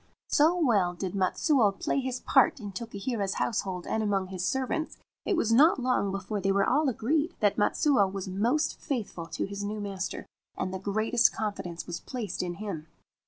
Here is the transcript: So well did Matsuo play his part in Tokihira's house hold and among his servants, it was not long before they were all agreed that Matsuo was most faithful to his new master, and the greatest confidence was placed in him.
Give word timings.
So 0.29 0.57
well 0.57 0.95
did 0.95 1.13
Matsuo 1.13 1.79
play 1.79 1.99
his 1.99 2.21
part 2.21 2.59
in 2.59 2.71
Tokihira's 2.71 3.35
house 3.35 3.61
hold 3.61 3.85
and 3.85 4.01
among 4.01 4.29
his 4.29 4.43
servants, 4.43 4.97
it 5.25 5.37
was 5.37 5.53
not 5.53 5.77
long 5.79 6.11
before 6.11 6.41
they 6.41 6.51
were 6.51 6.67
all 6.67 6.89
agreed 6.89 7.35
that 7.39 7.55
Matsuo 7.59 8.11
was 8.11 8.27
most 8.27 8.79
faithful 8.79 9.27
to 9.27 9.45
his 9.45 9.63
new 9.63 9.79
master, 9.79 10.25
and 10.57 10.73
the 10.73 10.79
greatest 10.79 11.31
confidence 11.33 11.85
was 11.85 11.99
placed 11.99 12.41
in 12.41 12.55
him. 12.55 12.87